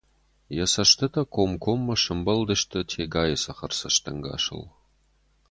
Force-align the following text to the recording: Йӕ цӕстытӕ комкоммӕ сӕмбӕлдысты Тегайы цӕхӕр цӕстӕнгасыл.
Йӕ 0.55 0.65
цӕстытӕ 0.71 1.21
комкоммӕ 1.35 1.95
сӕмбӕлдысты 2.03 2.79
Тегайы 2.89 3.37
цӕхӕр 3.43 3.71
цӕстӕнгасыл. 3.79 4.61